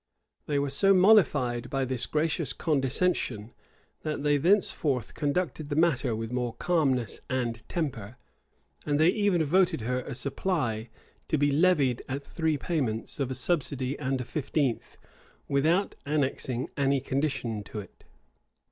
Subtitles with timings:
[0.25, 3.53] [*] They were so mollified by this gracious condescension,
[4.01, 8.17] that they thenceforth conducted the matter with more calmness and temper,
[8.83, 10.89] and they even voted her a supply,
[11.27, 14.97] to be levied at three payments, of a subsidy and a fifteenth,
[15.47, 18.03] without annexing any condition to it.